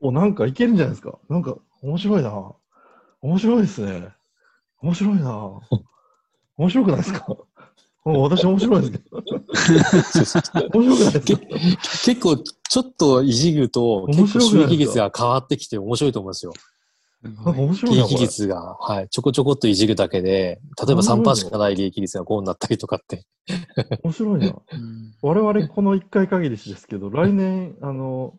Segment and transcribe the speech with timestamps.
[0.00, 1.18] お、なんかいけるんじゃないですか。
[1.28, 2.52] なんか面白いな。
[3.22, 4.08] 面白いですね。
[4.80, 5.60] 面白いな。
[6.56, 7.26] 面白くないですか
[8.04, 10.68] 私面白いですけど。
[10.78, 16.52] 面白くないですか結構、ちょっといじると、面結構収益率が変わってきて面白いと思いますよ。
[17.22, 18.22] 面白いな、利益。
[18.22, 23.24] 率が、はい、ちょこちょこっといじるだけで、例えば3%しかない利益率が5になったりとかって。
[24.02, 24.46] 面白いな。
[24.46, 28.34] うん我々この1回限りですけど、来年、あの、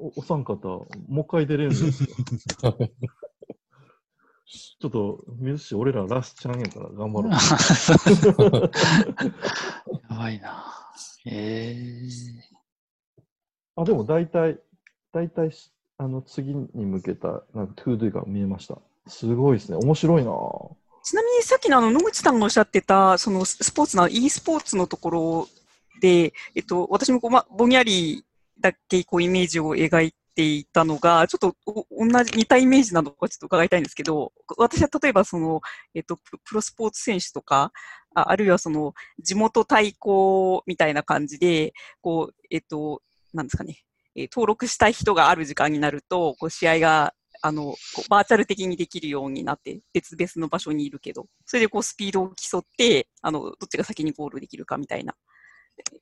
[0.00, 0.68] おお三方、
[1.08, 2.08] もう一回出れるんですよ。
[4.80, 7.32] ちょっと、水し、俺らラスちゃんやから頑張ろう。
[10.08, 10.64] やばいな。
[11.26, 12.58] ええ
[13.76, 14.58] あ、でも大体、
[15.12, 18.78] 大体し、あの、次に向けた、なんか、 ToDo が見えました。
[19.06, 19.76] すごいですね。
[19.76, 20.34] 面白いなぁ
[21.02, 25.48] ちなみにさっきのあの野口さんがおっしゃってた、そのスポーツの e スポーツのところ
[26.00, 28.24] で、えっと、私もこう、ま、ぼんやり
[28.60, 31.56] だけこうイメージを描いていたのが、ちょっと
[31.90, 35.60] 同じ、似たイメージなのかちょっと伺いたいんですけど、私は例えばその、
[35.94, 37.72] えっと、プロスポーツ選手とか、
[38.14, 43.78] あるいはその地元対抗みたいな感じで、こう、えっと、なんですかね、
[44.16, 47.74] え登録したい人がある時間になると、こう試合があの、
[48.08, 55.14] バーチャル的にできるようになって、別々の場所にいるけど、それでこうスピードを競って、あの、どっちが先にゴールできるかみたいな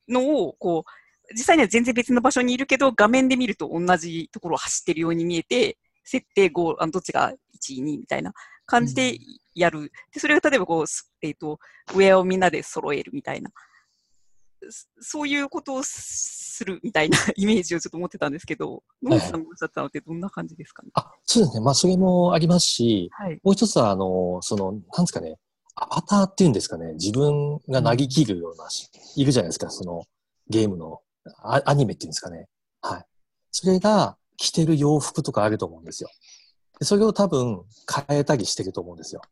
[0.09, 0.91] のを、こう、
[1.33, 8.33] 実際には全然別の場所にいるけど、画面で見ると同じところを走ってるように見えて、設定ゴール、あのどっちが1位、2位みたいな
[8.65, 9.19] 感じで
[9.55, 9.91] やる。
[10.13, 11.59] で、それが例えばこう、すえっ、と、
[11.95, 13.51] ウェアをみんなで揃えるみたいな。
[14.69, 20.91] そそういうことをするみたいな イメージをちょっと持ってたんですけど、野口さんがおっしゃったのってどんな感じですかね？
[20.95, 21.61] あ、そうですね。
[21.61, 23.41] まあ、それもありますし、はい。
[23.43, 25.39] もう一つは、あの、その、なんですかね、
[25.75, 30.05] アバターっていうんですかね、自分が投げ切るようなし、いるじゃないですか、その、
[30.49, 31.01] ゲームの、
[31.39, 32.49] アアニメっていうんですかね。
[32.83, 33.05] はい。
[33.51, 36.11] それが、着てる洋服とかあると思うんですよ。
[36.79, 37.63] でそれを多分、
[38.09, 39.23] 変えたりしてると思うんですよ。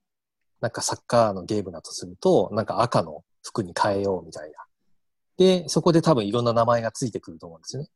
[0.61, 4.56] なんかサッカーのゲームだとすると、なんか赤の服に変えようみたいな。
[5.37, 7.88] で、そこで多分いろんな名前がついてくると思うんですよね。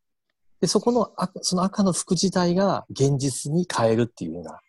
[0.61, 4.61] で、そこの赤、その赤の服自体が現実に変えるっていうような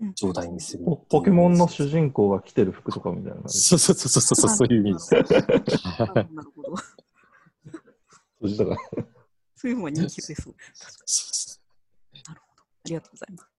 [0.00, 0.84] うん状態にする。
[0.84, 3.40] ポポケモンの主人公が着てる服とかみたいな。
[3.46, 5.12] そうそうそうそうそう、そういう意味です。
[5.14, 6.74] なるほど
[8.42, 8.64] なるほど。
[8.64, 8.76] だから
[9.56, 10.48] そういう方が人気です。
[12.26, 12.62] なるほど。
[12.62, 13.52] ありがとうございます。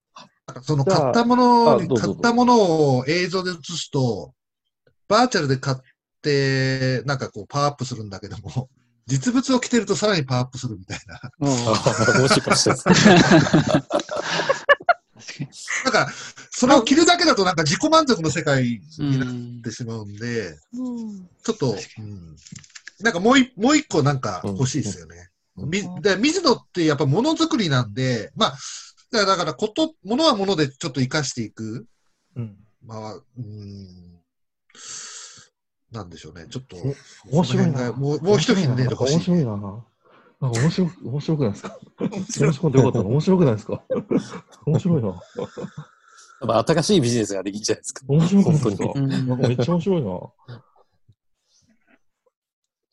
[0.62, 4.34] その買ったもの買ったものを映像で映すと、
[5.08, 5.78] バーチャルで買っ
[6.22, 8.70] て、なんかこうパワーアップするんだけども、
[9.06, 11.22] 実物を着てるとさらにパワーアップするみたいな。
[15.86, 16.12] なんか、
[16.52, 21.30] それを着るだけだとなんか自己満足の世界うになっんてしまうんで、うん。
[21.44, 22.36] ちょっと、うん、
[23.02, 25.16] なんかもういもう一個なんか欲しいですよね。
[25.16, 25.24] うん
[25.56, 28.58] みで水野ってやっぱものづくりなんで、まあ、
[29.12, 31.86] だからだからこと、ものはものでちょっと活かしていく。
[32.36, 32.58] うん。
[32.84, 34.20] まあ、うん、
[35.92, 36.48] なんでしょうね。
[36.50, 36.76] ちょっと、
[37.32, 39.14] お面白いもう、もう一品ね、欲しい。
[39.14, 39.52] 面白いな。
[39.52, 41.78] なんか面白く、面白くないですか？
[42.00, 43.06] 面白くてよかったな。
[43.06, 43.84] 面白くないですか？
[44.66, 45.08] 面白いな。
[45.10, 45.20] やっ
[46.48, 48.04] ぱ新しいビジネスができるじゃないですか。
[48.08, 48.86] 面白くないですか？
[48.86, 50.10] 本当うんなんかめっちゃ面白いな。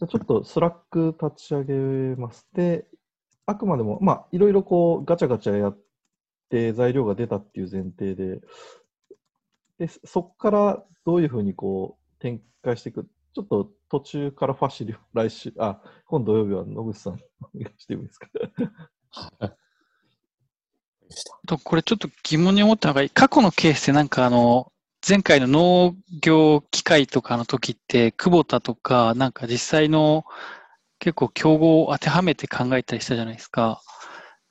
[0.00, 2.48] じゃちょっと Slack 立ち上げます。
[2.54, 2.86] で、
[3.46, 5.78] あくまでも、まあ、いろいろこう、ガチャガチャやっ
[6.48, 8.40] て材料が出たっていう前提で、
[9.78, 13.08] で、そこからどういうふうにこう、展開していく？
[13.34, 17.18] ちょっと途中からファシリ、来週、あ、今土曜日は野口さん、お
[17.58, 18.28] 願いしてもいいですか？
[21.46, 24.72] とこれちょっと疑問に思ったのが、過去のケースでなんかあの、
[25.10, 30.24] 前回の農業機械とかの時って、久保田とか、なんか実際の
[31.00, 33.82] 結構競合を当てはめて考えたりしたじゃないですか。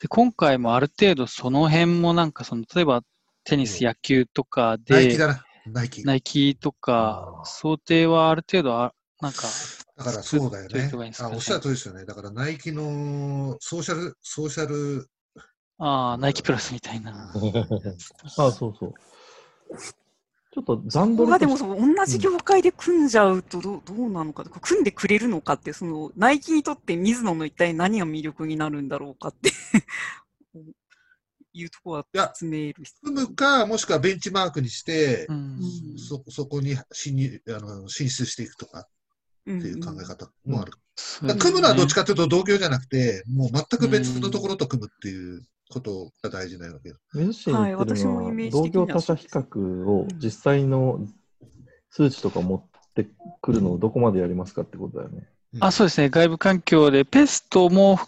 [0.01, 3.03] で、今回もある程度その辺もなんかその、例えば
[3.45, 6.03] テニス、野球とかで、ナイキだな、ナイキ。
[6.03, 9.43] ナイキとか想定はある程度あ、なんか、
[9.95, 11.29] だからそうだよねいいねあ。
[11.29, 12.03] おっしゃる通りですよね。
[12.03, 15.07] だからナイキのソーシャル、ソーシャル、
[15.77, 17.31] ああ、ナイキプラスみたいな。
[18.37, 18.93] あ、そうそう。
[20.51, 29.51] ちょっと残土でもそう同じ業界で組んじゃうとどうどうなのか、組んでくれるのかって、そのナイキにとって水野の一体何が魅力になるんだろうかって
[31.53, 35.59] いうところはいや詰める組むか、もしくはベンチマークにして、うん。
[35.97, 38.87] そそこに進入あの進出していくとか
[39.45, 40.73] うんっていう考え方もある。
[40.95, 42.01] そうだから組むのはどっちか。
[42.01, 46.95] かというと同業じゃなくて、もう全く別のところと組むっていうことが大事なわけよ。
[47.13, 50.99] 水市に言ってるはい私のは、もイメージ同業他社比較を実際の
[51.91, 53.07] 数値とか持って
[53.41, 55.27] くるのをどこまでやりますかってことだよね。
[55.59, 56.09] あ、そうですね。
[56.09, 57.99] 外部環境で、ペストも、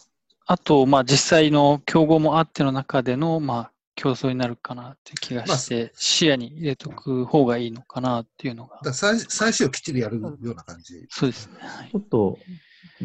[0.45, 11.05] あと、まあ、実際の競合もあっての中での、まあ、競争になるかなって気がして、視野に入れとく方がいいのかなっていうのがだ最最終をきっちりやるような感じ。
[11.09, 11.53] そうですね。
[11.59, 12.39] はいちょっと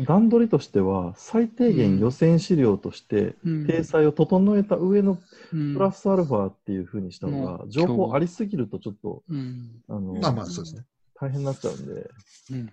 [0.05, 5.19] 段取りとしては、最低限予選資料として、うん体裁を整えた上の
[5.53, 10.85] うんプラスアルファっていうふうにした方が、うん情報ありすぎるとちょっと、うんあの、まあまあ、そうですね。
[11.15, 12.11] 大変になっちゃうんで、
[12.51, 12.71] うん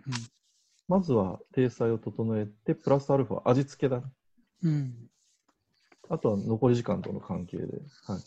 [0.90, 4.04] まずは体裁を整えて、プラスアルファ、味付けだね。
[4.64, 4.94] うんうん
[6.10, 7.64] あとは残り時間との関係で。
[8.06, 8.20] はい。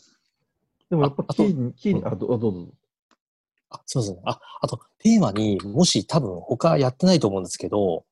[0.89, 2.67] でもやっぱキーに、キーに、あ、どあどうぞ。
[3.69, 4.21] あ、そうですね。
[4.25, 8.05] あ、あと、テーマにもし多分他やってないと思うんですけど、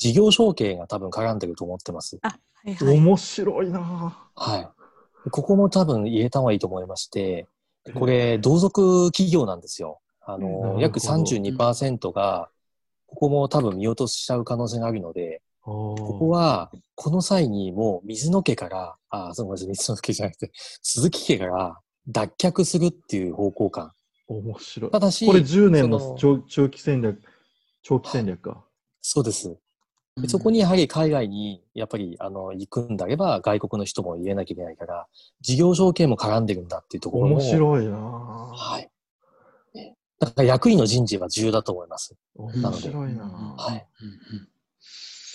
[0.00, 2.18] 事業承継が多分絡んでると思ってます。
[2.22, 2.30] は
[2.64, 2.96] いはい。
[2.96, 4.68] 面白いなはい。
[5.30, 7.46] ここも多分入れた方がいいと思いまして、
[7.94, 10.00] これ、同族企業なんですよ。
[10.22, 12.48] あの、ど約32%が、
[13.06, 23.92] ここも多分見落としちゃう可能性があるので、こここは、この際にもう水野家から、あ、そう水野家じゃなくて、鈴木家から脱却するっていう方向感。
[24.28, 24.90] 面白い。
[24.90, 27.20] ただし、これ10年のその長長期戦略、
[27.82, 28.64] 長期戦略か。
[29.02, 29.58] そうです。
[30.20, 35.06] うんでそこにやはり海外にやっぱりあの行くんだれば外国の人も入れなきゃいけないから、
[35.40, 37.36] 事業条件も絡んでるんだっていうところも。
[37.36, 38.90] 面白いなはい。
[39.74, 42.14] ねだから役員の人事は重要だと思います。
[42.34, 43.86] 面なので白いなはい。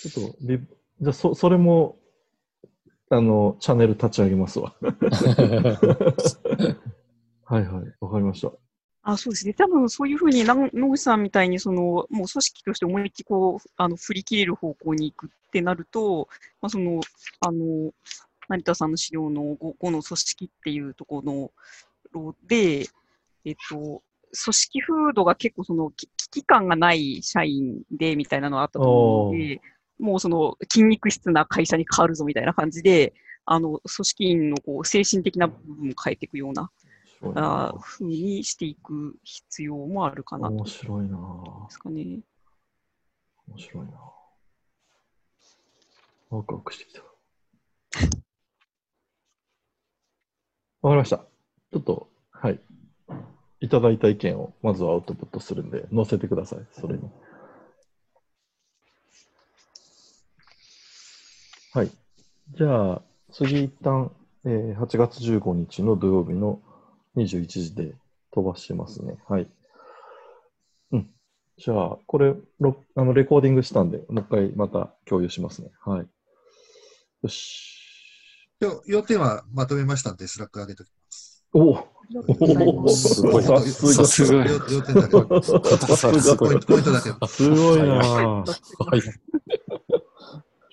[0.02, 1.96] ちょっとリ、じゃあそ、それも、
[3.10, 4.74] あの、チャンネル立ち上げますわ。
[7.44, 8.52] はいはい、わかりました。
[9.08, 9.54] あ、そうですね。
[9.54, 16.28] 多分そういうふうに、な野口さんみたいに、その、もう組織として思いっきりこう、あの、振り切れる方向に行くってなると、
[16.60, 17.00] まあ、その、
[17.40, 17.92] あの、
[18.48, 21.52] 成田さんの資料の 5, 5の組織っていうところ
[22.20, 22.86] ので、
[23.44, 29.60] えっと、組織風土が結構そのき危機感がない社員でみたいなのがあったと思うので、
[30.00, 33.14] もうその筋肉質な会社に変わるぞみたいな感じで、
[33.44, 36.70] あの、組織員のこう精神的な部分を変えていくような
[37.32, 41.18] な風にしていく必要もあるかなと面白いな
[41.66, 42.20] ですかね。
[43.48, 43.92] 面白いな
[46.30, 47.02] ワクワクしてきた。
[50.82, 51.18] わかりました。
[51.18, 52.60] ちょっと、はい。
[53.60, 57.10] いただいた意見をまずはアウトプットするんで、載せてください、それに。
[61.72, 61.90] はい。
[62.54, 63.02] じゃあ、
[63.32, 64.10] 次一旦、
[64.44, 66.60] えー8月15日の土曜日の
[67.16, 67.94] 21時で
[68.32, 69.16] 飛ばしますね。
[69.28, 69.48] はい。
[70.92, 71.10] うん。
[71.56, 75.70] じゃあ、これ、ロあのレコーディングしたんで、もう一回また共有しますね。
[75.84, 76.06] はい。
[77.22, 77.76] よし。
[78.60, 81.44] よ要点はまとめましたんで、 Slack 上げておきます。
[81.52, 84.06] おおありがとうございますすごいさすが。
[84.06, 87.26] すごい要要点だけ、さすがポイントポイントだけ。
[87.26, 89.02] すごいなはぁはい。
[89.02, 89.08] ち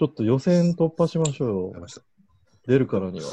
[0.02, 1.86] ょっと予選突破しましょうよ
[2.68, 3.26] 出るからには。